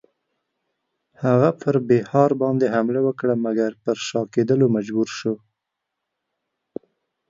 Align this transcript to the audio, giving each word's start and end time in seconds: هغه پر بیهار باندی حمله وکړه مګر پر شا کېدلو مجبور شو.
هغه 1.23 1.49
پر 1.61 1.75
بیهار 1.89 2.31
باندی 2.41 2.67
حمله 2.75 3.01
وکړه 3.03 3.33
مګر 3.45 3.71
پر 3.83 3.97
شا 4.07 4.21
کېدلو 4.33 4.67
مجبور 4.75 5.07
شو. 5.17 5.33